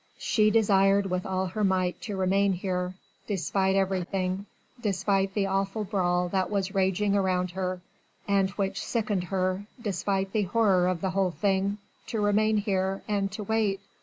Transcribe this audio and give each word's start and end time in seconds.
She 0.17 0.49
desired 0.49 1.05
with 1.11 1.27
all 1.27 1.45
her 1.45 1.63
might 1.63 2.01
to 2.01 2.17
remain 2.17 2.53
here 2.53 2.95
despite 3.27 3.75
everything, 3.75 4.47
despite 4.81 5.35
the 5.35 5.45
awful 5.45 5.83
brawl 5.83 6.27
that 6.29 6.49
was 6.49 6.73
raging 6.73 7.13
round 7.13 7.51
her 7.51 7.81
and 8.27 8.49
which 8.51 8.83
sickened 8.83 9.25
her, 9.25 9.67
despite 9.79 10.31
the 10.33 10.41
horror 10.41 10.87
of 10.87 11.01
the 11.01 11.11
whole 11.11 11.29
thing 11.29 11.77
to 12.07 12.19
remain 12.19 12.57
here 12.57 13.03
and 13.07 13.31
to 13.33 13.43
wait. 13.43 13.79